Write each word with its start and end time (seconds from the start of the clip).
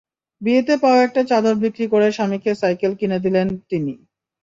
বিয়েতে 0.41 0.73
পাওয়া 0.81 0.99
একটা 1.03 1.21
চাদর 1.29 1.55
বিক্রি 1.63 1.85
করে 1.87 2.07
স্বামীকে 2.11 2.51
সাইকেল 2.61 2.91
কিনে 2.99 3.17
দিলেন 3.25 3.47
তিনি। 3.69 3.93